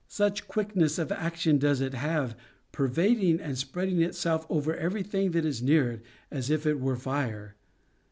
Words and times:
Such 0.09 0.47
quickness 0.47 0.97
of 0.97 1.11
action 1.11 1.59
does 1.59 1.79
it 1.79 1.93
have, 1.93 2.35
pervad 2.73 3.21
ing 3.21 3.39
and 3.39 3.55
spreading 3.55 4.01
itself 4.01 4.47
over 4.49 4.75
every 4.75 5.03
thing 5.03 5.29
that 5.33 5.45
is 5.45 5.61
near 5.61 5.91
it, 5.91 6.01
as 6.31 6.49
if 6.49 6.65
it 6.65 6.79
were 6.79 6.95
fire. 6.95 7.55